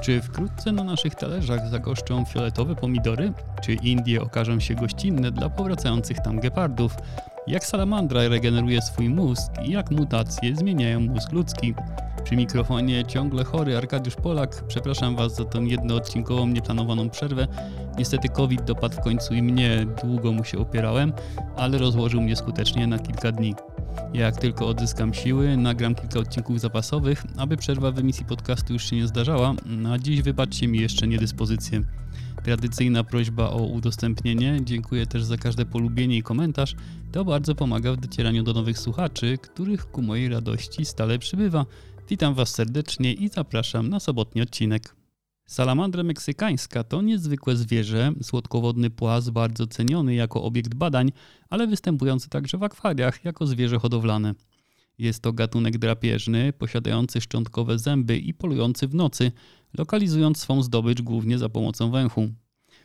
Czy 0.00 0.22
wkrótce 0.22 0.72
na 0.72 0.84
naszych 0.84 1.14
talerzach 1.14 1.68
zagoszczą 1.68 2.24
fioletowe 2.24 2.74
pomidory? 2.74 3.32
Czy 3.62 3.72
Indie 3.72 4.22
okażą 4.22 4.60
się 4.60 4.74
gościnne 4.74 5.30
dla 5.30 5.50
powracających 5.50 6.20
tam 6.20 6.40
gepardów? 6.40 6.96
Jak 7.46 7.64
salamandra 7.64 8.28
regeneruje 8.28 8.82
swój 8.82 9.08
mózg 9.08 9.52
i 9.64 9.70
jak 9.70 9.90
mutacje 9.90 10.56
zmieniają 10.56 11.00
mózg 11.00 11.32
ludzki? 11.32 11.74
Przy 12.24 12.36
mikrofonie 12.36 13.04
ciągle 13.04 13.44
chory 13.44 13.76
Arkadiusz 13.76 14.16
Polak. 14.16 14.64
Przepraszam 14.68 15.16
Was 15.16 15.34
za 15.34 15.44
tą 15.44 15.64
jednoodcinkową, 15.64 16.46
nieplanowaną 16.46 17.10
przerwę. 17.10 17.46
Niestety 17.98 18.28
COVID 18.28 18.64
dopadł 18.64 18.96
w 18.96 19.00
końcu 19.00 19.34
i 19.34 19.42
mnie, 19.42 19.86
długo 20.04 20.32
mu 20.32 20.44
się 20.44 20.58
opierałem, 20.58 21.12
ale 21.56 21.78
rozłożył 21.78 22.20
mnie 22.20 22.36
skutecznie 22.36 22.86
na 22.86 22.98
kilka 22.98 23.32
dni. 23.32 23.54
Jak 24.14 24.36
tylko 24.36 24.68
odzyskam 24.68 25.14
siły, 25.14 25.56
nagram 25.56 25.94
kilka 25.94 26.20
odcinków 26.20 26.60
zapasowych, 26.60 27.24
aby 27.36 27.56
przerwa 27.56 27.90
w 27.90 27.98
emisji 27.98 28.24
podcastu 28.26 28.72
już 28.72 28.90
się 28.90 28.96
nie 28.96 29.06
zdarzała, 29.06 29.54
a 29.92 29.98
dziś 29.98 30.22
wybaczcie 30.22 30.68
mi 30.68 30.80
jeszcze 30.80 31.06
niedyspozycję. 31.08 31.82
Tradycyjna 32.44 33.04
prośba 33.04 33.50
o 33.50 33.62
udostępnienie, 33.62 34.60
dziękuję 34.64 35.06
też 35.06 35.24
za 35.24 35.36
każde 35.36 35.64
polubienie 35.64 36.16
i 36.16 36.22
komentarz, 36.22 36.74
to 37.12 37.24
bardzo 37.24 37.54
pomaga 37.54 37.92
w 37.92 37.96
docieraniu 37.96 38.42
do 38.42 38.52
nowych 38.52 38.78
słuchaczy, 38.78 39.38
których 39.38 39.90
ku 39.90 40.02
mojej 40.02 40.28
radości 40.28 40.84
stale 40.84 41.18
przybywa. 41.18 41.66
Witam 42.08 42.34
Was 42.34 42.48
serdecznie 42.48 43.12
i 43.12 43.28
zapraszam 43.28 43.88
na 43.88 44.00
sobotni 44.00 44.42
odcinek. 44.42 44.95
Salamandra 45.46 46.02
meksykańska 46.02 46.84
to 46.84 47.02
niezwykłe 47.02 47.56
zwierzę, 47.56 48.12
słodkowodny 48.22 48.90
płas 48.90 49.30
bardzo 49.30 49.66
ceniony 49.66 50.14
jako 50.14 50.42
obiekt 50.42 50.74
badań, 50.74 51.12
ale 51.50 51.66
występujący 51.66 52.28
także 52.28 52.58
w 52.58 52.62
akwariach 52.62 53.24
jako 53.24 53.46
zwierzę 53.46 53.78
hodowlane. 53.78 54.34
Jest 54.98 55.22
to 55.22 55.32
gatunek 55.32 55.78
drapieżny, 55.78 56.52
posiadający 56.52 57.20
szczątkowe 57.20 57.78
zęby 57.78 58.18
i 58.18 58.34
polujący 58.34 58.88
w 58.88 58.94
nocy, 58.94 59.32
lokalizując 59.78 60.38
swą 60.38 60.62
zdobycz 60.62 61.02
głównie 61.02 61.38
za 61.38 61.48
pomocą 61.48 61.90
węchu. 61.90 62.28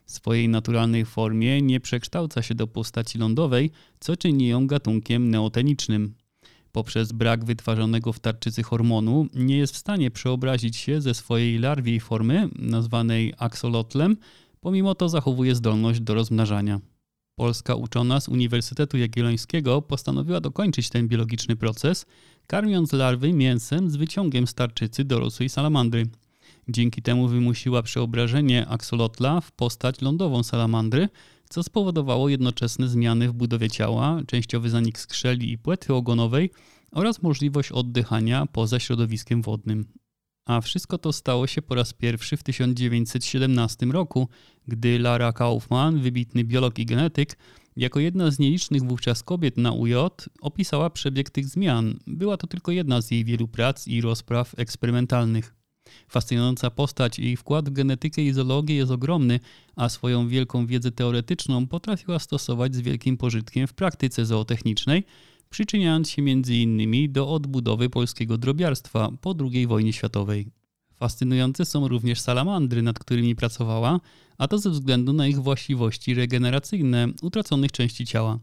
W 0.06 0.12
swojej 0.12 0.50
naturalnej 0.50 1.06
formie 1.06 1.62
nie 1.62 1.80
przekształca 1.80 2.42
się 2.42 2.56
do 2.56 2.68
postaci 2.68 3.18
lądowej, 3.18 3.72
co 4.00 4.18
czyni 4.18 4.48
ją 4.48 4.68
gatunkiem 4.68 5.30
neotenicznym 5.30 6.14
poprzez 6.72 7.12
brak 7.12 7.46
wytwarzanego 7.46 8.14
w 8.14 8.20
tarczycy 8.20 8.64
hormonu 8.64 9.28
nie 9.34 9.58
jest 9.58 9.74
w 9.74 9.78
stanie 9.78 10.12
przeobrazić 10.12 10.78
się 10.78 11.02
ze 11.02 11.14
swojej 11.14 11.60
larwiej 11.60 12.00
formy, 12.00 12.50
nazwanej 12.56 13.34
aksolotlem, 13.38 14.18
pomimo 14.60 14.96
to 14.96 15.10
zachowuje 15.10 15.56
zdolność 15.56 16.00
do 16.00 16.14
rozmnażania. 16.14 16.80
Polska 17.36 17.76
uczona 17.76 18.20
z 18.20 18.30
Uniwersytetu 18.30 18.98
Jagiellońskiego 18.98 19.82
postanowiła 19.82 20.42
dokończyć 20.42 20.90
ten 20.90 21.08
biologiczny 21.08 21.56
proces, 21.56 22.06
karmiąc 22.48 22.94
larwy 22.94 23.34
mięsem 23.34 23.90
z 23.90 23.96
wyciągiem 23.96 24.48
z 24.48 24.54
tarczycy 24.54 25.04
dorosłej 25.04 25.50
salamandry. 25.50 26.08
Dzięki 26.70 27.02
temu 27.02 27.28
wymusiła 27.28 27.84
przeobrażenie 27.84 28.68
aksolotla 28.68 29.42
w 29.42 29.52
postać 29.52 30.02
lądową 30.02 30.44
salamandry, 30.44 31.10
co 31.52 31.64
spowodowało 31.64 32.30
jednoczesne 32.30 32.88
zmiany 32.88 33.30
w 33.30 33.34
budowie 33.34 33.70
ciała, 33.70 34.22
częściowy 34.28 34.70
zanik 34.70 35.00
skrzeli 35.00 35.52
i 35.52 35.58
płetwy 35.58 35.94
ogonowej 35.94 36.52
oraz 36.92 37.22
możliwość 37.22 37.72
oddychania 37.72 38.46
poza 38.46 38.80
środowiskiem 38.80 39.42
wodnym. 39.42 39.86
A 40.46 40.62
wszystko 40.62 40.98
to 40.98 41.14
stało 41.14 41.48
się 41.48 41.62
po 41.62 41.76
raz 41.76 41.94
pierwszy 41.94 42.38
w 42.38 42.44
1917 42.44 43.86
roku, 43.86 44.28
gdy 44.68 45.00
Lara 45.00 45.34
Kaufman, 45.34 46.02
wybitny 46.02 46.44
biolog 46.44 46.80
i 46.80 46.86
genetyk, 46.86 47.38
jako 47.76 48.00
jedna 48.00 48.32
z 48.32 48.40
nielicznych 48.40 48.84
wówczas 48.84 49.24
kobiet 49.24 49.58
na 49.58 49.72
UJ 49.72 49.94
opisała 50.42 50.90
przebieg 50.90 51.30
tych 51.30 51.48
zmian. 51.48 52.00
Była 52.08 52.38
to 52.38 52.48
tylko 52.48 52.72
jedna 52.72 53.02
z 53.02 53.12
jej 53.12 53.26
wielu 53.26 53.48
prac 53.48 53.88
i 53.88 54.02
rozpraw 54.02 54.54
eksperymentalnych. 54.58 55.61
Fascynująca 56.08 56.70
postać 56.70 57.20
i 57.20 57.38
wkład 57.38 57.70
w 57.70 57.74
genetykę 57.74 58.22
i 58.22 58.32
zoologię 58.32 58.76
jest 58.76 58.92
ogromny, 58.92 59.40
a 59.76 59.90
swoją 59.90 60.28
wielką 60.28 60.68
wiedzę 60.68 60.92
teoretyczną 60.92 61.68
potrafiła 61.68 62.20
stosować 62.20 62.76
z 62.76 62.82
wielkim 62.82 63.18
pożytkiem 63.18 63.68
w 63.68 63.74
praktyce 63.74 64.26
zootechnicznej, 64.26 65.04
przyczyniając 65.50 66.10
się 66.10 66.22
m.in. 66.22 67.12
do 67.12 67.30
odbudowy 67.30 67.90
polskiego 67.90 68.38
drobiarstwa 68.38 69.10
po 69.22 69.36
II 69.52 69.68
wojnie 69.68 69.94
światowej. 69.94 70.48
Fascynujące 70.96 71.66
są 71.66 71.88
również 71.88 72.20
salamandry, 72.20 72.82
nad 72.82 73.00
którymi 73.00 73.36
pracowała, 73.36 74.00
a 74.38 74.48
to 74.48 74.58
ze 74.58 74.70
względu 74.70 75.14
na 75.14 75.28
ich 75.28 75.40
właściwości 75.40 76.14
regeneracyjne 76.14 77.08
utraconych 77.22 77.72
części 77.72 78.06
ciała. 78.06 78.40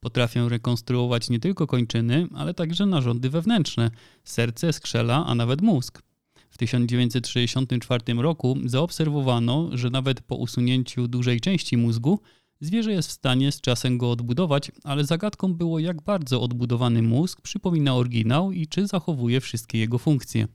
Potrafią 0.00 0.48
rekonstruować 0.48 1.30
nie 1.30 1.40
tylko 1.40 1.66
kończyny, 1.66 2.28
ale 2.34 2.54
także 2.54 2.86
narządy 2.86 3.30
wewnętrzne, 3.30 3.90
serce, 4.24 4.72
skrzela, 4.72 5.26
a 5.26 5.34
nawet 5.34 5.62
mózg. 5.62 6.02
W 6.50 6.58
1964 6.58 8.14
roku 8.14 8.58
zaobserwowano, 8.64 9.70
że 9.72 9.90
nawet 9.90 10.20
po 10.20 10.36
usunięciu 10.36 11.08
dużej 11.08 11.40
części 11.40 11.76
mózgu 11.76 12.20
zwierzę 12.60 12.92
jest 12.92 13.08
w 13.08 13.12
stanie 13.12 13.52
z 13.52 13.60
czasem 13.60 13.98
go 13.98 14.10
odbudować, 14.10 14.72
ale 14.84 15.04
zagadką 15.04 15.54
było 15.54 15.78
jak 15.78 16.02
bardzo 16.02 16.42
odbudowany 16.42 17.02
mózg 17.02 17.40
przypomina 17.40 17.94
oryginał 17.94 18.52
i 18.52 18.66
czy 18.66 18.86
zachowuje 18.86 19.40
wszystkie 19.40 19.78
jego 19.78 19.98
funkcje. 19.98 20.48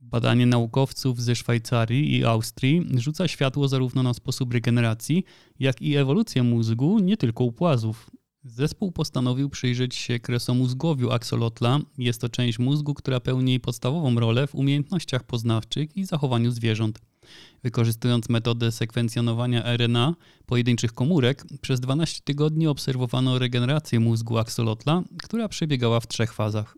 Badanie 0.00 0.46
naukowców 0.46 1.22
ze 1.22 1.36
Szwajcarii 1.36 2.16
i 2.16 2.24
Austrii 2.24 2.86
rzuca 2.94 3.28
światło 3.28 3.68
zarówno 3.68 4.02
na 4.02 4.14
sposób 4.14 4.52
regeneracji, 4.52 5.24
jak 5.58 5.82
i 5.82 5.96
ewolucję 5.96 6.42
mózgu 6.42 6.98
nie 6.98 7.16
tylko 7.16 7.44
u 7.44 7.52
płazów. 7.52 8.10
Zespół 8.44 8.92
postanowił 8.92 9.50
przyjrzeć 9.50 9.94
się 9.94 10.18
kresomózgowiu 10.18 11.10
aksolotla. 11.10 11.78
Jest 11.98 12.20
to 12.20 12.28
część 12.28 12.58
mózgu, 12.58 12.94
która 12.94 13.20
pełni 13.20 13.60
podstawową 13.60 14.20
rolę 14.20 14.46
w 14.46 14.54
umiejętnościach 14.54 15.24
poznawczych 15.24 15.96
i 15.96 16.04
zachowaniu 16.04 16.50
zwierząt. 16.50 16.98
Wykorzystując 17.62 18.28
metodę 18.28 18.72
sekwencjonowania 18.72 19.64
RNA 19.64 20.14
pojedynczych 20.46 20.92
komórek, 20.92 21.44
przez 21.60 21.80
12 21.80 22.20
tygodni 22.24 22.66
obserwowano 22.66 23.38
regenerację 23.38 24.00
mózgu 24.00 24.38
aksolotla, 24.38 25.02
która 25.22 25.48
przebiegała 25.48 26.00
w 26.00 26.08
trzech 26.08 26.32
fazach. 26.32 26.76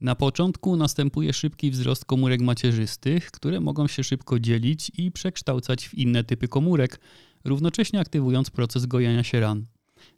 Na 0.00 0.14
początku 0.14 0.76
następuje 0.76 1.32
szybki 1.32 1.70
wzrost 1.70 2.04
komórek 2.04 2.40
macierzystych, 2.40 3.30
które 3.30 3.60
mogą 3.60 3.86
się 3.86 4.04
szybko 4.04 4.38
dzielić 4.38 4.90
i 4.98 5.12
przekształcać 5.12 5.88
w 5.88 5.94
inne 5.94 6.24
typy 6.24 6.48
komórek, 6.48 7.00
równocześnie 7.44 8.00
aktywując 8.00 8.50
proces 8.50 8.86
gojenia 8.86 9.24
się 9.24 9.40
ran. 9.40 9.66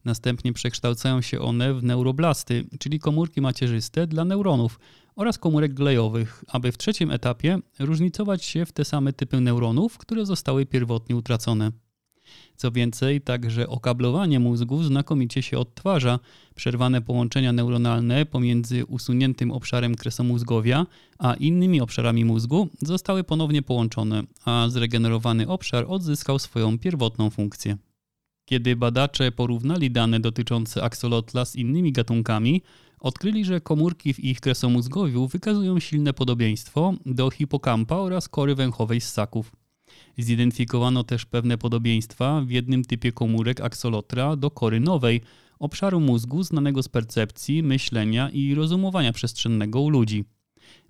Następnie 0.05 0.53
przekształcają 0.53 1.21
się 1.21 1.41
one 1.41 1.75
w 1.75 1.83
neuroblasty, 1.83 2.67
czyli 2.79 2.99
komórki 2.99 3.41
macierzyste 3.41 4.07
dla 4.07 4.25
neuronów 4.25 4.81
oraz 5.17 5.39
komórek 5.39 5.75
glejowych, 5.75 6.45
aby 6.49 6.73
w 6.73 6.79
trzecim 6.79 7.11
etapie 7.11 7.59
różnicować 7.79 8.45
się 8.45 8.67
w 8.67 8.73
te 8.73 8.85
same 8.85 9.13
typy 9.13 9.41
neuronów, 9.41 9.99
które 9.99 10.27
zostały 10.27 10.67
pierwotnie 10.67 11.17
utracone. 11.17 11.73
Co 12.57 12.73
więcej, 12.73 13.21
także 13.21 13.69
okablowanie 13.69 14.41
mózgu 14.41 14.83
znakomicie 14.83 15.43
się 15.43 15.59
odtwarza. 15.59 16.19
Przerwane 16.55 17.03
połączenia 17.03 17.53
neuronalne 17.53 18.27
pomiędzy 18.27 18.87
usuniętym 18.87 19.51
obszarem 19.51 19.95
kresomózgowia 19.95 20.87
a 21.19 21.35
innymi 21.35 21.81
obszarami 21.81 22.25
mózgu 22.25 22.69
zostały 22.83 23.25
ponownie 23.25 23.63
połączone, 23.63 24.23
a 24.45 24.67
zregenerowany 24.69 25.49
obszar 25.49 25.85
odzyskał 25.89 26.39
swoją 26.39 26.79
pierwotną 26.79 27.31
funkcję. 27.31 27.77
Kiedy 28.51 28.77
badacze 28.77 29.33
porównali 29.33 29.91
dane 29.91 30.21
dotyczące 30.21 30.83
aksolotla 30.83 31.45
z 31.45 31.57
innymi 31.57 31.93
gatunkami, 31.93 32.63
odkryli, 33.01 33.45
że 33.45 33.61
komórki 33.61 34.15
w 34.15 34.25
ich 34.25 34.41
kresomózgowiu 34.41 35.29
wykazują 35.29 35.81
silne 35.81 36.13
podobieństwo 36.13 36.95
do 37.07 37.31
hipokampa 37.31 37.97
oraz 37.97 38.29
kory 38.29 38.55
węchowej 38.55 39.01
ssaków. 39.01 39.53
Zidentyfikowano 40.19 41.05
też 41.05 41.27
pewne 41.27 41.59
podobieństwa 41.59 42.41
w 42.41 42.51
jednym 42.51 42.85
typie 42.85 43.13
komórek 43.13 43.61
aksolotra 43.61 44.37
do 44.37 44.51
kory 44.51 44.81
nowej, 44.81 45.21
obszaru 45.59 46.01
mózgu 46.01 46.43
znanego 46.43 46.83
z 46.83 46.89
percepcji, 46.89 47.63
myślenia 47.63 48.31
i 48.31 48.55
rozumowania 48.55 49.13
przestrzennego 49.13 49.81
u 49.81 49.91
ludzi. 49.91 50.25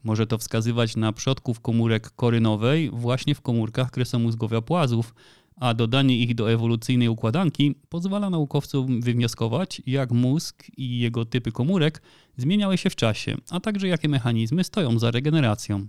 Może 0.05 0.27
to 0.27 0.39
wskazywać 0.39 0.97
na 0.97 1.13
przodków 1.13 1.61
komórek 1.61 2.11
kory 2.11 2.41
nowej 2.41 2.91
właśnie 2.93 3.35
w 3.35 3.41
komórkach 3.41 3.91
kresomózgowia 3.91 4.61
płazów, 4.61 5.15
a 5.61 5.75
dodanie 5.75 6.19
ich 6.19 6.35
do 6.35 6.53
ewolucyjnej 6.53 7.09
układanki 7.09 7.75
pozwala 7.89 8.31
naukowcom 8.31 9.01
wywnioskować, 9.01 9.83
jak 9.87 10.11
mózg 10.11 10.65
i 10.77 10.99
jego 10.99 11.25
typy 11.25 11.53
komórek 11.53 12.03
zmieniały 12.37 12.79
się 12.79 12.91
w 12.91 12.97
czasie, 12.97 13.37
a 13.51 13.61
także 13.61 13.89
jakie 13.89 14.09
mechanizmy 14.09 14.65
stoją 14.65 14.99
za 14.99 15.11
regeneracją. 15.11 15.87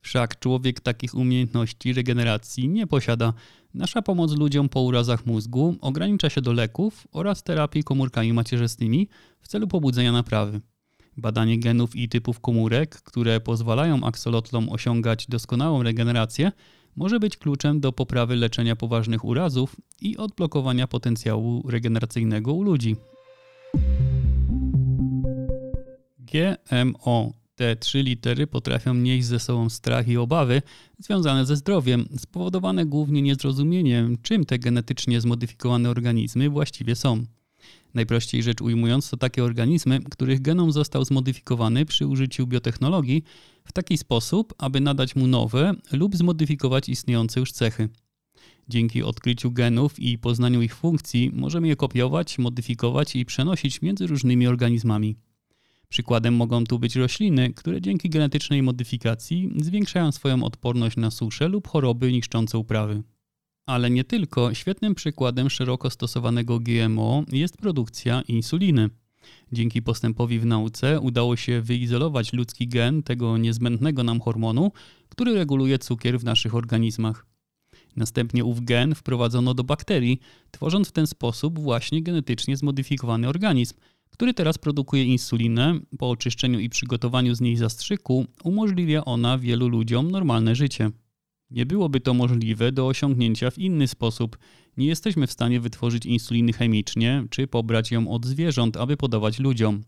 Wszak 0.00 0.38
człowiek 0.38 0.80
takich 0.80 1.14
umiejętności 1.14 1.92
regeneracji 1.92 2.68
nie 2.68 2.86
posiada. 2.86 3.32
Nasza 3.74 4.02
pomoc 4.02 4.32
ludziom 4.32 4.68
po 4.68 4.80
urazach 4.80 5.26
mózgu 5.26 5.76
ogranicza 5.80 6.30
się 6.30 6.40
do 6.40 6.52
leków 6.52 7.06
oraz 7.12 7.42
terapii 7.42 7.84
komórkami 7.84 8.32
macierzystymi 8.32 9.08
w 9.40 9.48
celu 9.48 9.66
pobudzenia 9.66 10.12
naprawy. 10.12 10.60
Badanie 11.16 11.58
genów 11.58 11.96
i 11.96 12.08
typów 12.08 12.40
komórek, 12.40 13.02
które 13.02 13.40
pozwalają 13.40 14.04
aksolotlom 14.04 14.68
osiągać 14.68 15.26
doskonałą 15.26 15.82
regenerację, 15.82 16.52
może 16.96 17.20
być 17.20 17.36
kluczem 17.36 17.80
do 17.80 17.92
poprawy 17.92 18.36
leczenia 18.36 18.76
poważnych 18.76 19.24
urazów 19.24 19.76
i 20.00 20.16
odblokowania 20.16 20.86
potencjału 20.86 21.70
regeneracyjnego 21.70 22.52
u 22.52 22.62
ludzi. 22.62 22.96
GMO 26.18 27.32
Te 27.54 27.76
trzy 27.76 28.02
litery 28.02 28.46
potrafią 28.46 28.94
nieść 28.94 29.26
ze 29.26 29.38
sobą 29.38 29.70
strach 29.70 30.08
i 30.08 30.16
obawy 30.16 30.62
związane 30.98 31.46
ze 31.46 31.56
zdrowiem, 31.56 32.08
spowodowane 32.18 32.86
głównie 32.86 33.22
niezrozumieniem, 33.22 34.18
czym 34.22 34.44
te 34.44 34.58
genetycznie 34.58 35.20
zmodyfikowane 35.20 35.90
organizmy 35.90 36.50
właściwie 36.50 36.96
są. 36.96 37.24
Najprościej 37.94 38.42
rzecz 38.42 38.60
ujmując, 38.60 39.10
to 39.10 39.16
takie 39.16 39.44
organizmy, 39.44 40.00
których 40.00 40.42
genom 40.42 40.72
został 40.72 41.04
zmodyfikowany 41.04 41.86
przy 41.86 42.06
użyciu 42.06 42.46
biotechnologii 42.46 43.22
w 43.64 43.72
taki 43.72 43.98
sposób, 43.98 44.54
aby 44.58 44.80
nadać 44.80 45.16
mu 45.16 45.26
nowe 45.26 45.74
lub 45.92 46.16
zmodyfikować 46.16 46.88
istniejące 46.88 47.40
już 47.40 47.52
cechy. 47.52 47.88
Dzięki 48.68 49.02
odkryciu 49.02 49.50
genów 49.50 50.00
i 50.00 50.18
poznaniu 50.18 50.62
ich 50.62 50.74
funkcji 50.74 51.30
możemy 51.34 51.68
je 51.68 51.76
kopiować, 51.76 52.38
modyfikować 52.38 53.16
i 53.16 53.24
przenosić 53.24 53.82
między 53.82 54.06
różnymi 54.06 54.46
organizmami. 54.46 55.16
Przykładem 55.88 56.34
mogą 56.34 56.64
tu 56.64 56.78
być 56.78 56.96
rośliny, 56.96 57.54
które 57.54 57.80
dzięki 57.80 58.10
genetycznej 58.10 58.62
modyfikacji 58.62 59.50
zwiększają 59.56 60.12
swoją 60.12 60.44
odporność 60.44 60.96
na 60.96 61.10
suszę 61.10 61.48
lub 61.48 61.68
choroby 61.68 62.12
niszczące 62.12 62.58
uprawy. 62.58 63.02
Ale 63.72 63.90
nie 63.90 64.04
tylko. 64.04 64.54
Świetnym 64.54 64.94
przykładem 64.94 65.50
szeroko 65.50 65.90
stosowanego 65.90 66.60
GMO 66.60 67.24
jest 67.32 67.56
produkcja 67.56 68.22
insuliny. 68.28 68.90
Dzięki 69.52 69.82
postępowi 69.82 70.38
w 70.38 70.46
nauce 70.46 71.00
udało 71.00 71.36
się 71.36 71.60
wyizolować 71.60 72.32
ludzki 72.32 72.68
gen 72.68 73.02
tego 73.02 73.38
niezbędnego 73.38 74.04
nam 74.04 74.20
hormonu, 74.20 74.72
który 75.08 75.34
reguluje 75.34 75.78
cukier 75.78 76.20
w 76.20 76.24
naszych 76.24 76.54
organizmach. 76.54 77.26
Następnie 77.96 78.44
ów 78.44 78.60
gen 78.60 78.94
wprowadzono 78.94 79.54
do 79.54 79.64
bakterii, 79.64 80.20
tworząc 80.50 80.88
w 80.88 80.92
ten 80.92 81.06
sposób 81.06 81.58
właśnie 81.58 82.02
genetycznie 82.02 82.56
zmodyfikowany 82.56 83.28
organizm, 83.28 83.74
który 84.10 84.34
teraz 84.34 84.58
produkuje 84.58 85.04
insulinę. 85.04 85.80
Po 85.98 86.10
oczyszczeniu 86.10 86.60
i 86.60 86.68
przygotowaniu 86.68 87.34
z 87.34 87.40
niej 87.40 87.56
zastrzyku 87.56 88.26
umożliwia 88.44 89.04
ona 89.04 89.38
wielu 89.38 89.68
ludziom 89.68 90.10
normalne 90.10 90.54
życie. 90.54 90.90
Nie 91.52 91.66
byłoby 91.66 92.00
to 92.00 92.14
możliwe 92.14 92.72
do 92.72 92.86
osiągnięcia 92.86 93.50
w 93.50 93.58
inny 93.58 93.88
sposób. 93.88 94.38
Nie 94.76 94.86
jesteśmy 94.86 95.26
w 95.26 95.32
stanie 95.32 95.60
wytworzyć 95.60 96.06
insuliny 96.06 96.52
chemicznie, 96.52 97.24
czy 97.30 97.46
pobrać 97.46 97.90
ją 97.90 98.08
od 98.08 98.26
zwierząt, 98.26 98.76
aby 98.76 98.96
podawać 98.96 99.38
ludziom. 99.38 99.82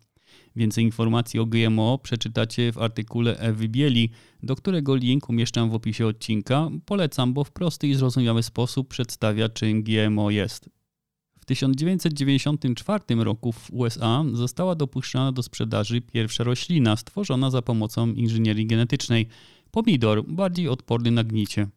Więcej 0.57 0.85
informacji 0.85 1.41
o 1.41 1.47
GMO 1.47 1.99
przeczytacie 1.99 2.73
w 2.73 2.79
artykule 2.79 3.39
Ewy 3.39 3.69
Bieli, 3.69 4.11
do 4.43 4.57
którego 4.57 4.97
link 4.97 5.29
umieszczam 5.29 5.71
w 5.71 5.75
opisie 5.75 6.07
odcinka. 6.07 6.71
Polecam, 6.87 7.35
bo 7.35 7.45
w 7.45 7.53
prosty 7.53 7.89
i 7.89 7.95
zrozumiały 7.95 8.43
sposób 8.43 8.89
przedstawia, 8.89 9.49
czym 9.49 9.83
GMO 9.83 10.31
jest. 10.31 10.69
W 11.41 11.47
1994 11.47 13.05
roku 13.15 13.53
w 13.53 13.71
USA 13.73 14.25
została 14.33 14.75
dopuszczona 14.75 15.33
do 15.33 15.43
sprzedaży 15.43 16.01
pierwsza 16.01 16.45
roślina 16.45 16.97
stworzona 16.97 17.51
za 17.51 17.63
pomocą 17.63 18.13
inżynierii 18.13 18.67
genetycznej 18.67 19.29
pomidor, 19.75 20.25
bardziej 20.29 20.69
odporny 20.69 21.11
na 21.11 21.25
gnicie. 21.25 21.69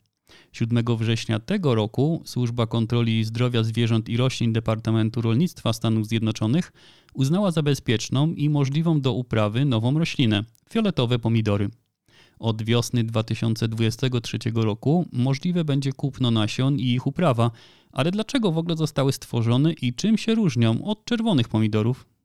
7 0.51 0.97
września 0.97 1.39
tego 1.39 1.75
roku 1.75 2.21
Służba 2.25 2.67
Kontroli 2.67 3.23
Zdrowia 3.23 3.63
Zwierząt 3.63 4.09
i 4.09 4.17
Roślin 4.17 4.53
Departamentu 4.53 5.21
Rolnictwa 5.21 5.73
Stanów 5.73 6.07
Zjednoczonych 6.07 6.71
uznała 7.13 7.51
za 7.51 7.61
bezpieczną 7.61 8.33
i 8.33 8.49
możliwą 8.49 9.01
do 9.01 9.13
uprawy 9.13 9.65
nową 9.65 9.99
roślinę 9.99 10.44
fioletowe 10.69 11.19
pomidory. 11.19 11.69
Od 12.39 12.63
wiosny 12.63 13.03
2023 13.03 14.38
roku 14.55 15.05
możliwe 15.11 15.63
będzie 15.65 15.94
kupno 15.94 16.31
nasion 16.31 16.79
i 16.79 16.83
ich 16.83 17.07
uprawa, 17.07 17.51
ale 17.91 18.11
dlaczego 18.11 18.51
w 18.51 18.57
ogóle 18.57 18.77
zostały 18.77 19.13
stworzone 19.13 19.73
i 19.73 19.94
czym 19.94 20.17
się 20.17 20.35
różnią 20.35 20.83
od 20.83 21.05
czerwonych 21.05 21.49
pomidorów? 21.49 22.16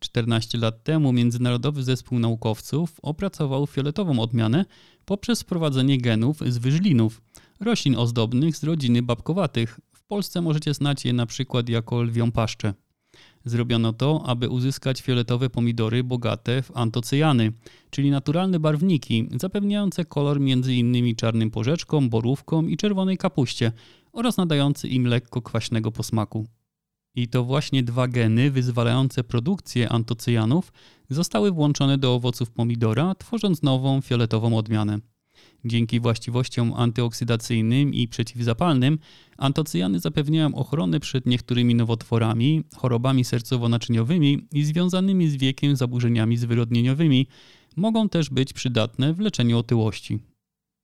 14 0.00 0.58
lat 0.58 0.84
temu 0.84 1.12
Międzynarodowy 1.12 1.82
Zespół 1.82 2.18
Naukowców 2.18 3.00
opracował 3.02 3.66
fioletową 3.66 4.20
odmianę 4.20 4.64
poprzez 5.04 5.42
wprowadzenie 5.42 5.98
genów 5.98 6.40
z 6.46 6.58
wyżlinów, 6.58 7.22
roślin 7.60 7.96
ozdobnych 7.96 8.56
z 8.56 8.64
rodziny 8.64 9.02
babkowatych. 9.02 9.80
W 9.92 10.02
Polsce 10.02 10.40
możecie 10.40 10.74
znać 10.74 11.04
je 11.04 11.12
na 11.12 11.26
przykład 11.26 11.68
jako 11.68 12.02
lwią 12.02 12.32
paszczę. 12.32 12.74
Zrobiono 13.44 13.92
to, 13.92 14.22
aby 14.26 14.48
uzyskać 14.48 15.00
fioletowe 15.02 15.50
pomidory 15.50 16.04
bogate 16.04 16.62
w 16.62 16.76
antocyjany, 16.76 17.52
czyli 17.90 18.10
naturalne 18.10 18.60
barwniki 18.60 19.28
zapewniające 19.40 20.04
kolor 20.04 20.40
innymi 20.68 21.16
czarnym 21.16 21.50
porzeczkom, 21.50 22.10
borówkom 22.10 22.70
i 22.70 22.76
czerwonej 22.76 23.18
kapuście 23.18 23.72
oraz 24.12 24.36
nadający 24.36 24.88
im 24.88 25.06
lekko 25.06 25.42
kwaśnego 25.42 25.92
posmaku. 25.92 26.46
I 27.14 27.28
to 27.28 27.44
właśnie 27.44 27.82
dwa 27.82 28.08
geny 28.08 28.50
wyzwalające 28.50 29.24
produkcję 29.24 29.88
antocyjanów 29.88 30.72
zostały 31.10 31.52
włączone 31.52 31.98
do 31.98 32.14
owoców 32.14 32.50
pomidora, 32.50 33.14
tworząc 33.14 33.62
nową 33.62 34.00
fioletową 34.00 34.56
odmianę. 34.56 34.98
Dzięki 35.64 36.00
właściwościom 36.00 36.72
antyoksydacyjnym 36.76 37.94
i 37.94 38.08
przeciwzapalnym, 38.08 38.98
antocyjany 39.38 40.00
zapewniają 40.00 40.54
ochronę 40.54 41.00
przed 41.00 41.26
niektórymi 41.26 41.74
nowotworami, 41.74 42.64
chorobami 42.76 43.24
sercowo-naczyniowymi 43.24 44.38
i 44.52 44.64
związanymi 44.64 45.28
z 45.28 45.36
wiekiem 45.36 45.76
zaburzeniami 45.76 46.36
zwyrodnieniowymi. 46.36 47.26
Mogą 47.76 48.08
też 48.08 48.30
być 48.30 48.52
przydatne 48.52 49.14
w 49.14 49.20
leczeniu 49.20 49.58
otyłości. 49.58 50.18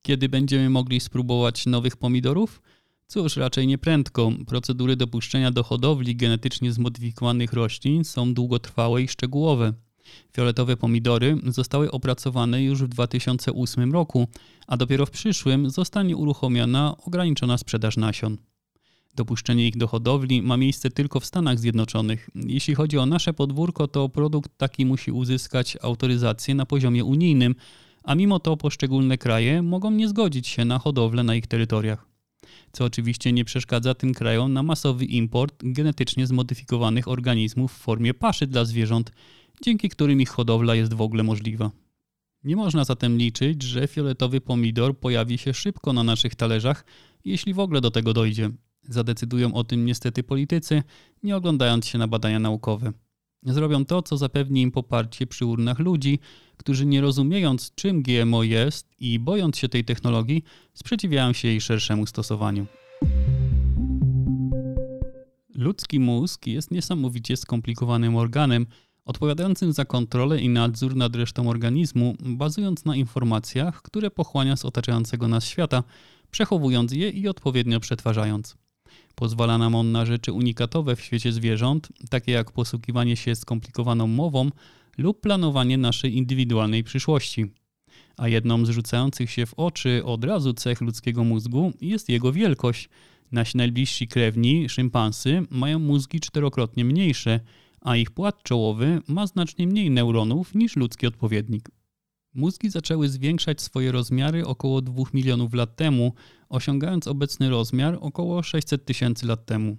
Kiedy 0.03 0.29
będziemy 0.29 0.71
mogli 0.71 1.01
spróbować 1.01 1.67
nowych 1.67 1.97
pomidorów? 1.97 2.63
Cóż, 3.09 3.37
raczej 3.37 3.67
nie 3.67 3.79
prędko. 3.79 4.33
Procedury 4.47 4.97
dopuszczenia 4.97 5.51
do 5.51 5.63
hodowli 5.63 6.17
genetycznie 6.17 6.73
zmodyfikowanych 6.73 7.53
roślin 7.53 8.05
są 8.05 8.35
długotrwałe 8.35 9.03
i 9.03 9.09
szczegółowe. 9.09 9.73
Fioletowe 10.33 10.77
pomidory 10.77 11.39
zostały 11.47 11.91
opracowane 11.91 12.63
już 12.63 12.83
w 12.83 12.89
2008 12.89 13.93
roku, 13.93 14.29
a 14.67 14.77
dopiero 14.77 15.07
w 15.07 15.11
przyszłym 15.11 15.71
zostanie 15.71 16.17
uruchomiona 16.17 16.97
ograniczona 17.07 17.59
sprzedaż 17.59 17.97
nasion. 17.97 18.37
Dopuszczenie 19.15 19.69
ich 19.69 19.77
do 19.77 19.89
hodowli 19.89 20.43
ma 20.43 20.57
miejsce 20.57 20.91
tylko 20.91 21.21
w 21.21 21.27
Stanach 21.27 21.59
Zjednoczonych. 21.59 22.31
Jeśli 22.35 22.75
chodzi 22.75 22.99
o 22.99 23.07
nasze 23.07 23.33
podwórko, 23.33 23.89
to 23.89 24.09
produkt 24.09 24.59
taki 24.59 24.87
musi 24.87 25.13
uzyskać 25.13 25.77
autoryzację 25.83 26.55
na 26.55 26.67
poziomie 26.67 27.05
unijnym, 27.05 27.55
a 28.05 28.15
mimo 28.15 28.41
to 28.41 28.57
poszczególne 28.57 29.19
kraje 29.19 29.63
mogą 29.63 29.91
nie 29.91 30.09
zgodzić 30.09 30.49
się 30.49 30.65
na 30.65 30.79
hodowlę 30.79 31.23
na 31.23 31.35
ich 31.35 31.47
terytoriach 31.47 32.16
co 32.73 32.85
oczywiście 32.85 33.33
nie 33.33 33.45
przeszkadza 33.45 33.95
tym 33.95 34.15
krajom 34.15 34.53
na 34.53 34.63
masowy 34.63 35.05
import 35.05 35.63
genetycznie 35.65 36.27
zmodyfikowanych 36.27 37.09
organizmów 37.09 37.73
w 37.73 37.77
formie 37.77 38.15
paszy 38.15 38.47
dla 38.47 38.65
zwierząt, 38.65 39.13
dzięki 39.63 39.89
którym 39.89 40.21
ich 40.21 40.29
hodowla 40.29 40.75
jest 40.75 40.95
w 40.95 41.01
ogóle 41.01 41.23
możliwa. 41.23 41.71
Nie 42.45 42.57
można 42.57 42.85
zatem 42.85 43.17
liczyć, 43.17 43.63
że 43.63 43.89
fioletowy 43.89 44.41
pomidor 44.41 44.99
pojawi 44.99 45.39
się 45.39 45.55
szybko 45.55 45.93
na 45.93 46.03
naszych 46.03 46.35
talerzach, 46.35 46.85
jeśli 47.25 47.55
w 47.55 47.61
ogóle 47.61 47.81
do 47.81 47.91
tego 47.91 48.13
dojdzie. 48.13 48.51
Zadecydują 48.89 49.55
o 49.55 49.65
tym 49.65 49.87
niestety 49.87 50.23
politycy, 50.23 50.83
nie 51.23 51.37
oglądając 51.37 51.87
się 51.87 51.99
na 51.99 52.09
badania 52.09 52.39
naukowe. 52.39 52.93
Zrobią 53.43 53.85
to, 53.85 54.03
co 54.03 54.17
zapewni 54.17 54.63
im 54.63 54.73
poparcie 54.73 55.27
przy 55.27 55.47
urnach 55.47 55.79
ludzi, 55.79 56.19
którzy 56.57 56.87
nie 56.87 57.01
rozumiejąc, 57.01 57.75
czym 57.75 58.03
GMO 58.03 58.43
jest 58.43 58.89
i 58.99 59.19
bojąc 59.19 59.59
się 59.59 59.69
tej 59.69 59.85
technologii, 59.85 60.45
sprzeciwiają 60.75 61.33
się 61.33 61.49
jej 61.49 61.61
szerszemu 61.61 62.07
stosowaniu. 62.07 62.67
Ludzki 65.55 66.01
mózg 66.01 66.47
jest 66.47 66.71
niesamowicie 66.71 67.37
skomplikowanym 67.37 68.17
organem, 68.17 68.67
odpowiadającym 69.05 69.73
za 69.73 69.85
kontrolę 69.85 70.41
i 70.41 70.49
nadzór 70.49 70.97
nad 70.97 71.17
resztą 71.17 71.51
organizmu, 71.51 72.15
bazując 72.21 72.85
na 72.85 72.97
informacjach, 72.97 73.83
które 73.83 74.11
pochłania 74.11 74.57
z 74.57 74.65
otaczającego 74.65 75.29
nas 75.29 75.45
świata, 75.45 75.83
przechowując 76.31 76.93
je 76.93 77.11
i 77.11 77.29
odpowiednio 77.29 77.81
przetwarzając. 77.81 78.57
Pozwala 79.19 79.59
nam 79.59 79.75
on 79.75 79.93
na 79.93 80.07
rzeczy 80.07 80.33
unikatowe 80.33 80.97
w 80.97 81.01
świecie 81.01 81.33
zwierząt, 81.33 81.89
takie 82.11 82.33
jak 82.33 82.53
posługiwanie 82.53 83.17
się 83.17 83.35
skomplikowaną 83.35 84.07
mową 84.07 84.51
lub 84.99 85.21
planowanie 85.21 85.79
naszej 85.79 86.17
indywidualnej 86.17 86.85
przyszłości. 86.85 87.47
A 88.17 88.29
jedną 88.29 88.67
z 88.67 88.69
rzucających 88.69 89.31
się 89.31 89.47
w 89.47 89.55
oczy 89.55 90.05
od 90.05 90.25
razu 90.25 90.55
cech 90.55 90.81
ludzkiego 90.81 91.25
mózgu 91.25 91.73
jest 91.81 92.09
jego 92.09 92.33
wielkość. 92.33 92.89
Nasi 93.33 93.57
najbliżsi 93.57 94.09
krewni, 94.09 94.69
szympansy, 94.69 95.43
mają 95.51 95.79
mózgi 95.79 96.21
czterokrotnie 96.21 96.85
mniejsze, 96.85 97.41
a 97.81 97.97
ich 97.97 98.11
płat 98.11 98.43
czołowy 98.43 99.01
ma 99.09 99.27
znacznie 99.27 99.67
mniej 99.67 99.91
neuronów 99.91 100.55
niż 100.55 100.77
ludzki 100.77 101.07
odpowiednik. 101.07 101.71
Mózgi 102.35 102.71
zaczęły 102.71 103.09
zwiększać 103.09 103.61
swoje 103.61 103.93
rozmiary 103.93 104.47
około 104.47 104.83
2 104.83 105.03
milionów 105.15 105.55
lat 105.55 105.77
temu, 105.77 106.13
osiągając 106.49 107.07
obecny 107.07 107.51
rozmiar 107.51 107.99
około 108.01 108.43
600 108.43 108.85
tysięcy 108.85 109.27
lat 109.27 109.47
temu. 109.47 109.77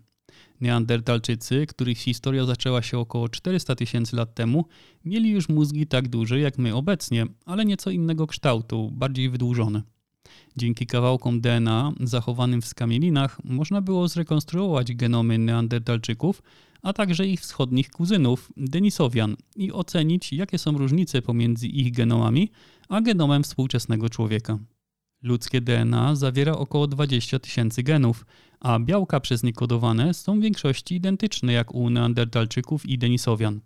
Neandertalczycy, 0.62 1.66
których 1.68 1.98
historia 1.98 2.46
zaczęła 2.46 2.82
się 2.82 3.00
około 3.00 3.30
400 3.30 3.76
tysięcy 3.76 4.16
lat 4.16 4.36
temu, 4.36 4.66
mieli 5.06 5.30
już 5.30 5.50
mózgi 5.50 5.88
tak 5.88 6.08
duże 6.08 6.40
jak 6.40 6.58
my 6.58 6.76
obecnie, 6.76 7.26
ale 7.46 7.66
nieco 7.66 7.90
innego 7.90 8.28
kształtu, 8.28 8.92
bardziej 8.92 9.30
wydłużone. 9.30 9.82
Dzięki 10.58 10.86
kawałkom 10.86 11.42
DNA 11.42 11.92
zachowanym 12.00 12.62
w 12.62 12.66
skamielinach 12.66 13.44
można 13.44 13.82
było 13.82 14.08
zrekonstruować 14.08 14.96
genomy 14.96 15.38
neandertalczyków, 15.38 16.44
a 16.82 16.94
także 16.94 17.28
ich 17.28 17.42
wschodnich 17.42 17.90
kuzynów, 17.90 18.52
Denisowian, 18.58 19.36
i 19.56 19.72
ocenić, 19.72 20.34
jakie 20.34 20.58
są 20.58 20.78
różnice 20.78 21.22
pomiędzy 21.22 21.68
ich 21.68 21.94
genomami 21.94 22.52
a 22.90 23.02
genomem 23.02 23.44
współczesnego 23.44 24.10
człowieka. 24.10 24.60
Ludzkie 25.24 25.62
DNA 25.62 26.16
zawiera 26.16 26.54
około 26.54 26.88
20 26.88 27.40
tysięcy 27.40 27.84
genów, 27.84 28.26
a 28.60 28.80
białka 28.80 29.20
przez 29.20 29.44
nie 29.44 29.54
kodowane 29.54 30.14
są 30.14 30.40
w 30.40 30.44
większości 30.44 30.96
identyczne 30.96 31.54
jak 31.54 31.76
u 31.76 31.90
neandertalczyków 31.90 32.86
i 32.86 32.98
denisowian. 32.98 33.60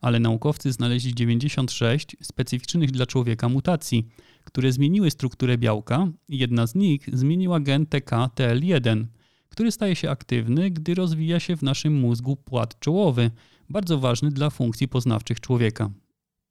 Ale 0.00 0.20
naukowcy 0.20 0.72
znaleźli 0.72 1.14
96 1.14 2.16
specyficznych 2.22 2.90
dla 2.90 3.06
człowieka 3.06 3.48
mutacji, 3.48 4.08
które 4.44 4.72
zmieniły 4.72 5.10
strukturę 5.10 5.58
białka. 5.58 6.08
Jedna 6.28 6.66
z 6.66 6.74
nich 6.74 7.08
zmieniła 7.12 7.60
gen 7.60 7.84
TK-TL1, 7.84 9.04
który 9.48 9.72
staje 9.72 9.96
się 9.96 10.10
aktywny, 10.10 10.70
gdy 10.70 10.94
rozwija 10.94 11.40
się 11.40 11.56
w 11.56 11.62
naszym 11.62 12.00
mózgu 12.00 12.36
płat 12.36 12.80
czołowy, 12.80 13.30
bardzo 13.70 13.98
ważny 13.98 14.30
dla 14.30 14.50
funkcji 14.50 14.88
poznawczych 14.88 15.40
człowieka. 15.40 15.90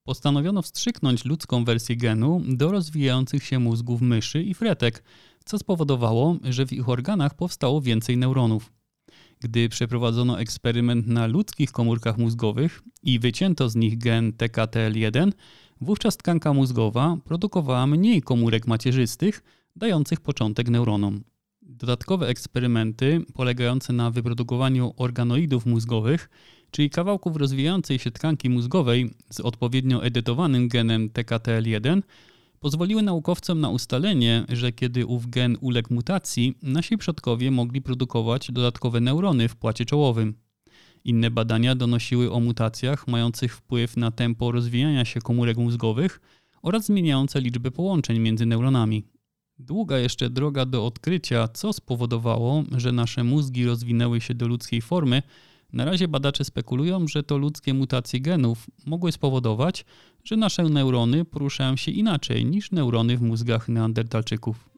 Postanowiono 0.06 0.62
wstrzyknąć 0.62 1.26
ludzką 1.26 1.66
wersję 1.66 1.96
genu 1.98 2.42
do 2.48 2.72
rozwijających 2.72 3.44
się 3.44 3.60
mózgów 3.60 4.02
myszy 4.02 4.44
i 4.44 4.54
fretek, 4.54 5.04
co 5.46 5.58
spowodowało, 5.60 6.38
że 6.44 6.66
w 6.66 6.74
ich 6.74 6.90
organach 6.90 7.34
powstało 7.34 7.82
więcej 7.82 8.18
neuronów. 8.18 8.74
Gdy 9.40 9.70
przeprowadzono 9.70 10.40
eksperyment 10.40 11.08
na 11.08 11.28
ludzkich 11.28 11.72
komórkach 11.72 12.18
mózgowych 12.18 12.82
i 13.04 13.20
wycięto 13.20 13.70
z 13.70 13.76
nich 13.76 13.98
gen 13.98 14.32
TKTL1, 14.32 15.32
wówczas 15.82 16.18
tkanka 16.18 16.54
mózgowa 16.54 17.18
produkowała 17.24 17.88
mniej 17.88 18.22
komórek 18.22 18.68
macierzystych, 18.68 19.44
dających 19.76 20.22
początek 20.22 20.70
neuronom. 20.70 21.24
Dodatkowe 21.62 22.28
eksperymenty 22.28 23.26
polegające 23.34 23.94
na 23.94 24.12
wyprodukowaniu 24.12 24.94
organoidów 24.98 25.66
mózgowych, 25.66 26.30
czyli 26.76 26.90
kawałków 26.90 27.38
rozwijającej 27.38 28.00
się 28.00 28.12
tkanki 28.12 28.50
mózgowej 28.50 29.10
z 29.30 29.40
odpowiednio 29.40 30.04
edytowanym 30.06 30.68
genem 30.68 31.10
TKTL1, 31.10 32.02
pozwoliły 32.60 33.02
naukowcom 33.02 33.60
na 33.60 33.70
ustalenie, 33.70 34.46
że 34.50 34.72
kiedy 34.72 35.06
ów 35.06 35.30
gen 35.30 35.58
uległ 35.62 35.94
mutacji, 35.94 36.58
nasi 36.64 36.98
przodkowie 36.98 37.52
mogli 37.52 37.82
produkować 37.82 38.52
dodatkowe 38.52 39.02
neurony 39.02 39.48
w 39.48 39.56
płacie 39.56 39.86
czołowym. 39.86 40.36
Inne 41.04 41.32
badania 41.32 41.76
donosiły 41.76 42.32
o 42.32 42.40
mutacjach 42.40 43.08
mających 43.08 43.56
wpływ 43.56 43.98
na 43.98 44.12
tempo 44.12 44.52
rozwijania 44.52 45.06
się 45.06 45.22
komórek 45.22 45.58
mózgowych 45.58 46.22
oraz 46.62 46.86
zmieniające 46.86 47.42
liczbę 47.42 47.72
połączeń 47.72 48.20
między 48.20 48.46
neuronami. 48.46 49.04
Długa 49.60 49.98
jeszcze 49.98 50.30
droga 50.30 50.66
do 50.66 50.86
odkrycia, 50.86 51.48
co 51.48 51.74
spowodowało, 51.74 52.64
że 52.72 52.92
nasze 52.92 53.24
mózgi 53.24 53.66
rozwinęły 53.66 54.22
się 54.22 54.34
do 54.34 54.48
ludzkiej 54.48 54.82
formy. 54.82 55.22
Na 55.76 55.86
razie 55.86 56.08
badacze 56.08 56.46
spekulują, 56.46 57.08
że 57.08 57.24
to 57.24 57.38
ludzkie 57.38 57.74
mutacje 57.74 58.22
genów 58.22 58.68
mogły 58.86 59.12
spowodować, 59.12 59.86
że 60.24 60.38
nasze 60.38 60.64
neurony 60.64 61.26
poruszają 61.26 61.76
się 61.76 61.92
inaczej 61.92 62.46
niż 62.46 62.72
neurony 62.72 63.18
w 63.18 63.22
mózgach 63.22 63.70
neandertalczyków. 63.70 64.70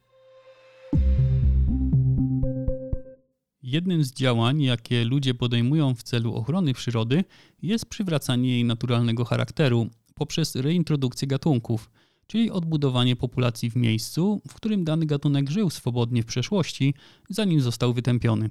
Jednym 3.63 4.03
z 4.03 4.13
działań, 4.13 4.61
jakie 4.61 5.05
ludzie 5.05 5.33
podejmują 5.33 5.95
w 5.95 6.03
celu 6.03 6.35
ochrony 6.35 6.73
przyrody, 6.73 7.23
jest 7.61 7.85
przywracanie 7.85 8.49
jej 8.49 8.63
naturalnego 8.63 9.25
charakteru 9.25 9.87
poprzez 10.15 10.55
reintrodukcję 10.55 11.27
gatunków– 11.27 11.89
czyli 12.27 12.51
odbudowanie 12.51 13.15
populacji 13.15 13.69
w 13.69 13.75
miejscu, 13.75 14.41
w 14.47 14.53
którym 14.53 14.83
dany 14.83 15.05
gatunek 15.05 15.49
żył 15.49 15.69
swobodnie 15.69 16.23
w 16.23 16.25
przeszłości, 16.25 16.93
zanim 17.29 17.61
został 17.61 17.93
wytępiony. 17.93 18.49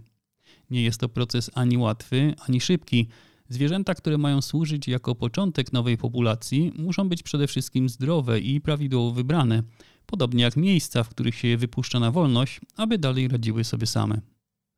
Nie 0.70 0.82
jest 0.82 1.00
to 1.00 1.08
proces 1.08 1.50
ani 1.54 1.78
łatwy, 1.78 2.34
ani 2.48 2.60
szybki. 2.60 3.08
Zwierzęta, 3.48 3.94
które 3.94 4.18
mają 4.18 4.42
służyć 4.42 4.88
jako 4.88 5.14
początek 5.14 5.72
nowej 5.72 5.98
populacji, 5.98 6.72
muszą 6.78 7.08
być 7.08 7.22
przede 7.22 7.46
wszystkim 7.46 7.88
zdrowe 7.88 8.40
i 8.40 8.60
prawidłowo 8.60 9.10
wybrane, 9.10 9.62
podobnie 10.06 10.44
jak 10.44 10.56
miejsca, 10.56 11.02
w 11.02 11.08
których 11.08 11.34
się 11.34 11.48
je 11.48 11.56
wypuszcza 11.56 12.00
na 12.00 12.10
wolność, 12.10 12.60
aby 12.76 12.98
dalej 12.98 13.28
radziły 13.28 13.64
sobie 13.64 13.86
same. 13.86 14.20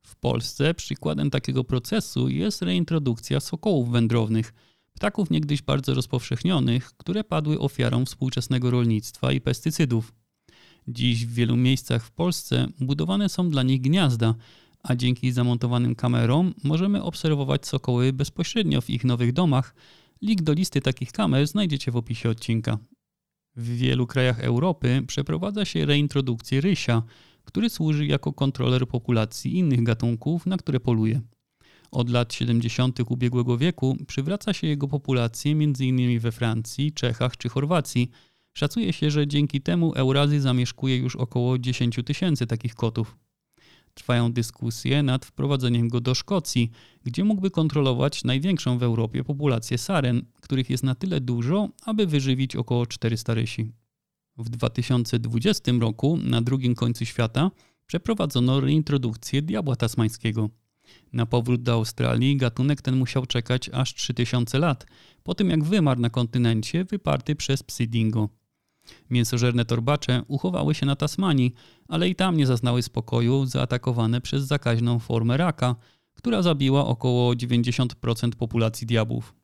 W 0.03 0.17
Polsce 0.17 0.75
przykładem 0.75 1.31
takiego 1.31 1.65
procesu 1.65 2.29
jest 2.29 2.63
reintrodukcja 2.63 3.41
sokołów 3.41 3.91
wędrownych– 3.91 4.53
ptaków 4.99 5.31
niegdyś 5.31 5.63
bardzo 5.63 5.95
rozpowszechnionych, 5.95 6.93
które 6.97 7.25
padły 7.25 7.59
ofiarą 7.59 8.05
współczesnego 8.05 8.71
rolnictwa 8.71 9.33
i 9.33 9.41
pestycydów. 9.41 10.13
Dziś 10.89 11.27
w 11.27 11.35
wielu 11.35 11.57
miejscach 11.57 12.05
w 12.05 12.11
Polsce 12.11 12.69
budowane 12.81 13.29
są 13.29 13.51
dla 13.51 13.63
nich 13.63 13.81
gniazda, 13.81 14.35
a 14.83 14.97
dzięki 14.97 15.33
zamontowanym 15.33 15.95
kamerom 15.95 16.55
możemy 16.65 17.03
obserwować 17.03 17.67
sokoły 17.67 18.13
bezpośrednio 18.13 18.81
w 18.81 18.91
ich 18.91 19.05
nowych 19.05 19.33
domach. 19.33 19.75
Link 20.23 20.43
do 20.43 20.53
listy 20.53 20.81
takich 20.81 21.13
kamer 21.13 21.47
znajdziecie 21.47 21.91
w 21.91 21.97
opisie 21.97 22.31
odcinka. 22.31 22.79
W 23.57 23.77
wielu 23.77 24.07
krajach 24.07 24.41
Europy 24.41 25.03
przeprowadza 25.07 25.65
się 25.65 25.87
reintrodukcję 25.87 26.61
rysia, 26.61 27.03
który 27.45 27.71
służy 27.71 28.07
jako 28.07 28.33
kontroler 28.33 28.89
populacji 28.89 29.59
innych 29.59 29.83
gatunków, 29.83 30.47
na 30.47 30.57
które 30.57 30.81
poluje. 30.81 31.21
Od 31.91 32.11
lat 32.11 32.35
70. 32.35 33.01
ubiegłego 33.09 33.59
wieku 33.59 33.97
przywraca 34.07 34.53
się 34.53 34.67
jego 34.67 34.89
populację 34.89 35.53
m.in. 35.53 36.21
we 36.21 36.33
Francji, 36.33 36.93
Czechach 36.93 37.37
czy 37.37 37.49
Chorwacji. 37.49 38.11
Szacuje 38.55 38.93
się, 38.93 39.11
że 39.11 39.27
dzięki 39.27 39.61
temu 39.61 39.93
Eurazji 39.93 40.41
zamieszkuje 40.41 40.97
już 40.97 41.17
około 41.17 41.59
10 41.59 42.01
tysięcy 42.05 42.47
takich 42.47 42.75
kotów. 42.75 43.17
Trwają 43.99 44.33
dyskusje 44.33 45.03
nad 45.03 45.25
wprowadzeniem 45.25 45.89
go 45.89 46.01
do 46.01 46.15
Szkocji, 46.15 46.71
gdzie 47.05 47.25
mógłby 47.25 47.51
kontrolować 47.51 48.25
największą 48.25 48.79
w 48.79 48.83
Europie 48.83 49.25
populację 49.25 49.79
saren, 49.79 50.23
których 50.41 50.71
jest 50.71 50.85
na 50.85 50.95
tyle 50.95 51.21
dużo, 51.21 51.69
aby 51.87 52.07
wyżywić 52.07 52.57
około 52.57 52.87
400 52.87 53.35
rysi. 53.35 53.73
W 54.37 54.49
2020 54.49 55.73
roku 55.81 56.19
na 56.23 56.43
drugim 56.43 56.75
końcu 56.75 57.05
świata 57.05 57.51
przeprowadzono 57.87 58.61
reintrodukcję 58.61 59.43
diabła 59.43 59.77
tasmańskiego. 59.77 60.51
Na 61.13 61.27
powrót 61.27 61.63
do 61.63 61.73
Australii 61.73 62.37
gatunek 62.37 62.83
ten 62.83 62.97
musiał 62.97 63.27
czekać 63.27 63.69
aż 63.73 63.95
3000 63.95 64.59
lat, 64.59 64.87
po 65.23 65.35
tym 65.35 65.51
jak 65.51 65.65
wymarł 65.65 66.01
na 66.01 66.11
kontynencie 66.11 66.85
wyparty 66.85 67.37
przez 67.37 67.63
psy 67.63 67.87
dingo. 67.87 68.29
Mięsożerne 69.11 69.65
torbacze 69.65 70.23
uchowały 70.29 70.75
się 70.75 70.87
na 70.87 70.97
Tasmanii, 70.97 71.55
ale 71.89 72.09
i 72.09 72.15
tam 72.15 72.37
nie 72.37 72.47
zaznały 72.47 72.83
spokoju, 72.83 73.47
zaatakowane 73.47 74.21
przez 74.21 74.45
zakaźną 74.45 74.99
formę 74.99 75.37
raka, 75.37 75.77
która 76.15 76.43
zabiła 76.43 76.87
około 76.87 77.33
90% 77.33 78.31
populacji 78.37 78.87
diabłów. 78.87 79.35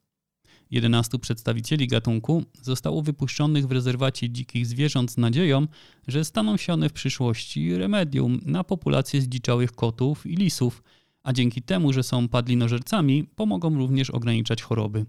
11 0.71 1.19
przedstawicieli 1.19 1.89
gatunku 1.89 2.45
zostało 2.63 3.03
wypuszczonych 3.03 3.67
w 3.67 3.73
rezerwacie 3.73 4.31
dzikich 4.31 4.67
zwierząt 4.67 5.11
z 5.11 5.17
nadzieją, 5.17 5.67
że 6.09 6.25
staną 6.25 6.57
się 6.57 6.73
one 6.73 6.89
w 6.89 6.93
przyszłości 6.93 7.77
remedium 7.77 8.41
na 8.47 8.65
populację 8.65 9.21
zdziczałych 9.21 9.73
kotów 9.73 10.27
i 10.27 10.37
lisów, 10.37 10.83
a 11.23 11.33
dzięki 11.33 11.63
temu, 11.63 11.93
że 11.93 12.03
są 12.03 12.29
padlinożercami, 12.29 13.25
pomogą 13.25 13.75
również 13.75 14.11
ograniczać 14.11 14.63
choroby. 14.63 15.07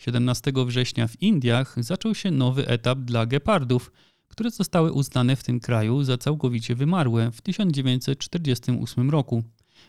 17 0.00 0.52
września 0.66 1.08
w 1.08 1.22
Indiach 1.22 1.74
zaczął 1.78 2.14
się 2.14 2.30
nowy 2.30 2.68
etap 2.68 2.98
dla 2.98 3.26
gepardów, 3.26 3.92
które 4.28 4.50
zostały 4.50 4.92
uznane 4.92 5.36
w 5.36 5.44
tym 5.44 5.60
kraju 5.60 6.04
za 6.04 6.18
całkowicie 6.18 6.74
wymarłe 6.74 7.30
w 7.32 7.40
1948 7.40 9.10
roku, 9.10 9.42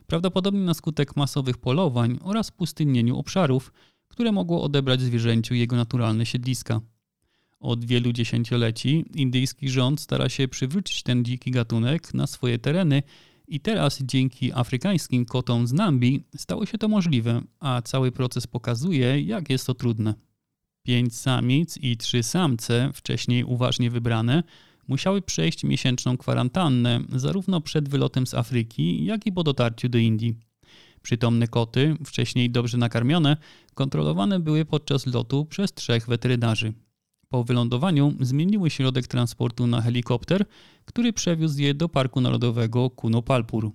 prawdopodobnie 0.08 0.62
na 0.62 0.74
skutek 0.74 1.16
masowych 1.16 1.58
polowań 1.58 2.20
oraz 2.22 2.52
pustynnieniu 2.52 3.18
obszarów, 3.18 3.74
które 4.08 4.32
mogło 4.32 4.64
odebrać 4.64 5.02
zwierzęciu 5.02 5.54
jego 5.56 5.76
naturalne 5.76 6.26
siedliska. 6.26 6.82
Od 7.60 7.86
wielu 7.86 8.12
dziesięcioleci 8.12 9.06
indyjski 9.16 9.70
rząd 9.70 10.02
stara 10.02 10.30
się 10.30 10.48
przywrócić 10.48 11.04
ten 11.04 11.26
dziki 11.26 11.52
gatunek 11.52 12.14
na 12.14 12.28
swoje 12.28 12.60
tereny 12.60 13.04
i 13.52 13.60
teraz 13.60 14.00
dzięki 14.04 14.54
afrykańskim 14.54 15.26
kotom 15.26 15.68
z 15.68 15.74
Nambii 15.74 16.24
stało 16.38 16.66
się 16.66 16.78
to 16.78 16.88
możliwe, 16.88 17.42
a 17.60 17.82
cały 17.82 18.12
proces 18.12 18.48
pokazuje, 18.48 19.22
jak 19.22 19.50
jest 19.50 19.68
to 19.68 19.74
trudne. 19.74 20.14
Pięć 20.84 21.16
samic 21.16 21.78
i 21.78 21.98
trzy 21.98 22.24
samce, 22.24 22.92
wcześniej 22.94 23.44
uważnie 23.44 23.92
wybrane, 23.92 24.44
musiały 24.88 25.22
przejść 25.22 25.64
miesięczną 25.64 26.18
kwarantannę 26.18 27.00
zarówno 27.10 27.62
przed 27.62 27.90
wylotem 27.90 28.28
z 28.28 28.34
Afryki, 28.34 29.06
jak 29.06 29.26
i 29.26 29.32
po 29.32 29.44
dotarciu 29.44 29.90
do 29.90 29.98
Indii. 29.98 30.36
Przytomne 31.02 31.48
koty, 31.48 31.96
wcześniej 32.06 32.50
dobrze 32.50 32.78
nakarmione, 32.78 33.38
kontrolowane 33.74 34.40
były 34.40 34.66
podczas 34.66 35.06
lotu 35.06 35.46
przez 35.46 35.74
trzech 35.74 36.08
weterynarzy. 36.08 36.74
Po 37.32 37.44
wylądowaniu 37.44 38.14
zmieniły 38.20 38.70
środek 38.70 39.08
transportu 39.08 39.68
na 39.68 39.82
helikopter, 39.82 40.46
który 40.86 41.14
przewiózł 41.14 41.62
je 41.62 41.74
do 41.74 41.90
Parku 41.90 42.22
Narodowego 42.22 42.90
Kuno 42.90 43.22
Palpur. 43.22 43.72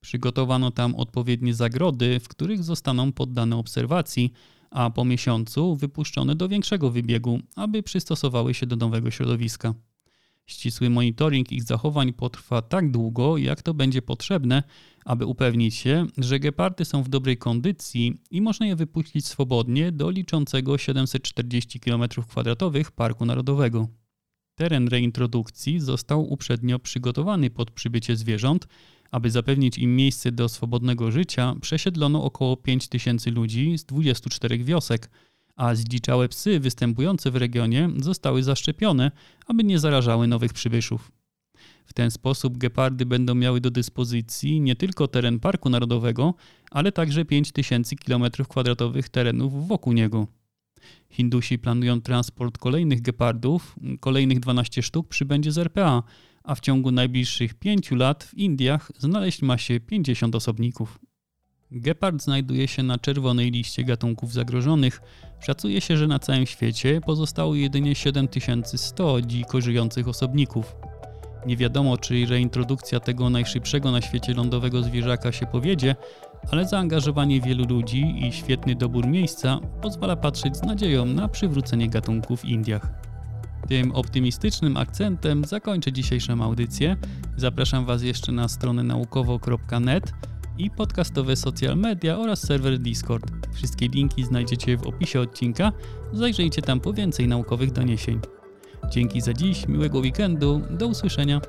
Przygotowano 0.00 0.70
tam 0.70 0.94
odpowiednie 0.94 1.54
zagrody, 1.54 2.20
w 2.20 2.28
których 2.28 2.64
zostaną 2.64 3.12
poddane 3.12 3.56
obserwacji, 3.56 4.32
a 4.70 4.90
po 4.90 5.04
miesiącu 5.04 5.76
wypuszczone 5.76 6.34
do 6.34 6.48
większego 6.48 6.90
wybiegu, 6.90 7.38
aby 7.56 7.82
przystosowały 7.82 8.54
się 8.54 8.66
do 8.66 8.76
nowego 8.76 9.10
środowiska. 9.10 9.74
Ścisły 10.46 10.90
monitoring 10.90 11.52
ich 11.52 11.62
zachowań 11.62 12.12
potrwa 12.12 12.62
tak 12.62 12.90
długo, 12.90 13.36
jak 13.36 13.62
to 13.62 13.74
będzie 13.74 14.02
potrzebne, 14.02 14.62
aby 15.04 15.26
upewnić 15.26 15.74
się, 15.74 16.06
że 16.18 16.40
gepardy 16.40 16.84
są 16.84 17.02
w 17.02 17.08
dobrej 17.08 17.36
kondycji 17.36 18.20
i 18.30 18.40
można 18.40 18.66
je 18.66 18.76
wypuścić 18.76 19.26
swobodnie 19.26 19.92
do 19.92 20.10
liczącego 20.10 20.78
740 20.78 21.80
km2 21.80 22.90
Parku 22.90 23.26
Narodowego. 23.26 23.88
Teren 24.54 24.88
reintrodukcji 24.88 25.80
został 25.80 26.32
uprzednio 26.32 26.78
przygotowany 26.78 27.50
pod 27.50 27.70
przybycie 27.70 28.16
zwierząt. 28.16 28.68
Aby 29.10 29.30
zapewnić 29.30 29.78
im 29.78 29.96
miejsce 29.96 30.32
do 30.32 30.48
swobodnego 30.48 31.10
życia, 31.10 31.54
przesiedlono 31.60 32.24
około 32.24 32.56
5000 32.56 33.30
ludzi 33.30 33.78
z 33.78 33.84
24 33.84 34.58
wiosek, 34.58 35.10
a 35.56 35.74
zdziczałe 35.74 36.28
psy 36.28 36.60
występujące 36.60 37.30
w 37.30 37.36
regionie 37.36 37.90
zostały 37.96 38.42
zaszczepione, 38.42 39.10
aby 39.46 39.64
nie 39.64 39.78
zarażały 39.78 40.26
nowych 40.26 40.52
przybyszów. 40.52 41.12
W 41.86 41.92
ten 41.92 42.10
sposób 42.10 42.58
gepardy 42.58 43.06
będą 43.06 43.34
miały 43.34 43.60
do 43.60 43.70
dyspozycji 43.70 44.60
nie 44.60 44.76
tylko 44.76 45.08
teren 45.08 45.40
Parku 45.40 45.70
Narodowego, 45.70 46.34
ale 46.70 46.92
także 46.92 47.24
5000 47.24 47.96
km2 47.96 49.08
terenów 49.08 49.68
wokół 49.68 49.92
niego. 49.92 50.26
Hindusi 51.10 51.58
planują 51.58 52.00
transport 52.00 52.58
kolejnych 52.58 53.02
gepardów, 53.02 53.76
kolejnych 54.00 54.40
12 54.40 54.82
sztuk 54.82 55.08
przybędzie 55.08 55.52
z 55.52 55.58
RPA, 55.58 56.02
a 56.44 56.54
w 56.54 56.60
ciągu 56.60 56.90
najbliższych 56.90 57.54
5 57.54 57.90
lat 57.90 58.24
w 58.24 58.34
Indiach 58.34 58.92
znaleźć 58.98 59.42
ma 59.42 59.58
się 59.58 59.80
50 59.80 60.34
osobników. 60.34 60.98
Gepard 61.70 62.22
znajduje 62.22 62.68
się 62.68 62.82
na 62.82 62.98
czerwonej 62.98 63.50
liście 63.50 63.84
gatunków 63.84 64.32
zagrożonych. 64.32 65.00
Szacuje 65.40 65.80
się, 65.80 65.96
że 65.96 66.06
na 66.06 66.18
całym 66.18 66.46
świecie 66.46 67.00
pozostało 67.06 67.54
jedynie 67.54 67.94
7100 67.94 69.20
dziko 69.20 69.60
żyjących 69.60 70.08
osobników. 70.08 70.76
Nie 71.46 71.56
wiadomo, 71.56 71.98
czy 71.98 72.26
reintrodukcja 72.26 73.00
tego 73.00 73.30
najszybszego 73.30 73.90
na 73.90 74.00
świecie 74.00 74.34
lądowego 74.34 74.82
zwierzaka 74.82 75.32
się 75.32 75.46
powiedzie, 75.46 75.96
ale 76.50 76.68
zaangażowanie 76.68 77.40
wielu 77.40 77.64
ludzi 77.66 78.26
i 78.26 78.32
świetny 78.32 78.74
dobór 78.74 79.06
miejsca 79.06 79.60
pozwala 79.82 80.16
patrzeć 80.16 80.56
z 80.56 80.62
nadzieją 80.62 81.04
na 81.04 81.28
przywrócenie 81.28 81.88
gatunku 81.88 82.36
w 82.36 82.44
Indiach. 82.44 82.88
Tym 83.68 83.92
optymistycznym 83.92 84.76
akcentem 84.76 85.44
zakończę 85.44 85.92
dzisiejszą 85.92 86.42
audycję. 86.42 86.96
Zapraszam 87.36 87.84
Was 87.84 88.02
jeszcze 88.02 88.32
na 88.32 88.48
stronę 88.48 88.82
naukowo.net 88.82 90.12
i 90.58 90.70
podcastowe 90.70 91.36
social 91.36 91.76
media 91.76 92.18
oraz 92.18 92.46
serwer 92.46 92.78
Discord. 92.78 93.32
Wszystkie 93.54 93.88
linki 93.88 94.24
znajdziecie 94.24 94.76
w 94.76 94.86
opisie 94.86 95.20
odcinka. 95.20 95.72
Zajrzyjcie 96.12 96.62
tam 96.62 96.80
po 96.80 96.92
więcej 96.92 97.28
naukowych 97.28 97.72
doniesień. 97.72 98.20
Dzięki 98.90 99.20
za 99.20 99.32
dziś, 99.32 99.68
miłego 99.68 99.98
weekendu, 99.98 100.60
do 100.70 100.86
usłyszenia. 100.86 101.40